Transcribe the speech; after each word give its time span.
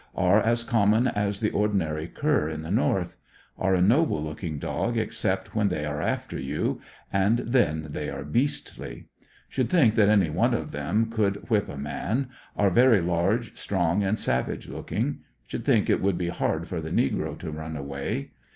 Are 0.15 0.41
as 0.41 0.63
common 0.63 1.05
as 1.05 1.41
the 1.41 1.51
ordinary 1.51 2.07
cur 2.07 2.49
at 2.49 2.63
the 2.63 2.71
North. 2.71 3.17
Are 3.55 3.75
a 3.75 3.83
noble 3.83 4.19
looking 4.23 4.57
dog 4.57 4.97
except 4.97 5.53
when 5.53 5.67
they 5.67 5.85
are 5.85 6.01
after 6.01 6.39
you, 6.39 6.81
and 7.13 7.37
then 7.37 7.85
ANDERSONYILLE 7.85 7.89
DIARY. 7.93 8.01
133 8.01 8.01
they 8.01 8.09
are 8.09 8.31
beastly. 8.31 9.05
Should 9.47 9.69
think 9.69 9.93
that 9.93 10.09
any 10.09 10.31
one 10.31 10.55
of 10.55 10.71
them 10.71 11.11
could 11.11 11.47
whip 11.51 11.69
a 11.69 11.77
man; 11.77 12.29
are 12.57 12.71
very 12.71 12.99
large, 12.99 13.55
strong, 13.55 14.03
and 14.03 14.17
savage 14.17 14.67
looking. 14.67 15.19
Should 15.45 15.65
think 15.65 15.87
"it 15.87 16.01
would 16.01 16.17
be 16.17 16.29
hard 16.29 16.67
for 16.67 16.81
the 16.81 16.89
negro 16.89 17.37
to 17.37 17.51
run 17.51 17.77
away. 17.77 18.31